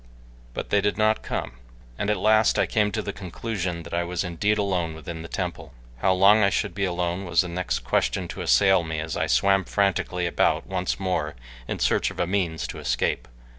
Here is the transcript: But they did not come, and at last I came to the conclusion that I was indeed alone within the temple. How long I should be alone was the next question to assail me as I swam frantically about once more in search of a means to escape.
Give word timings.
But 0.55 0.71
they 0.71 0.81
did 0.81 0.97
not 0.97 1.21
come, 1.21 1.51
and 1.95 2.09
at 2.09 2.17
last 2.17 2.57
I 2.57 2.65
came 2.65 2.91
to 2.91 3.03
the 3.03 3.13
conclusion 3.13 3.83
that 3.83 3.93
I 3.93 4.03
was 4.03 4.23
indeed 4.23 4.57
alone 4.57 4.95
within 4.95 5.21
the 5.21 5.27
temple. 5.27 5.73
How 5.97 6.11
long 6.11 6.41
I 6.41 6.49
should 6.49 6.73
be 6.73 6.85
alone 6.85 7.23
was 7.23 7.41
the 7.41 7.47
next 7.47 7.81
question 7.83 8.27
to 8.29 8.41
assail 8.41 8.81
me 8.83 8.99
as 8.99 9.15
I 9.15 9.27
swam 9.27 9.63
frantically 9.63 10.25
about 10.25 10.65
once 10.65 10.99
more 10.99 11.35
in 11.67 11.77
search 11.77 12.09
of 12.09 12.19
a 12.19 12.25
means 12.25 12.65
to 12.69 12.79
escape. 12.79 13.27